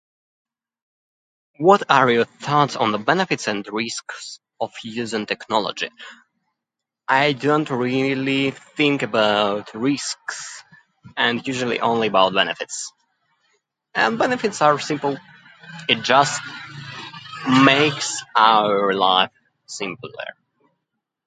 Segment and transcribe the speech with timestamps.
[1.59, 5.89] What are your thoughts on the benefits and risks of using technology?
[7.07, 10.63] I don't really think about risks,
[11.15, 12.91] and usually only about benefits.
[13.93, 15.19] And benefits are simple:
[15.87, 16.41] it just
[17.63, 19.29] makes our life
[19.67, 20.33] simpler.